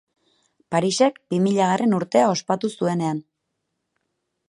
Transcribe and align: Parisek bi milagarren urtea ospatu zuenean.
Parisek 0.75 1.19
bi 1.35 1.39
milagarren 1.47 1.95
urtea 1.99 2.25
ospatu 2.39 2.75
zuenean. 2.81 3.25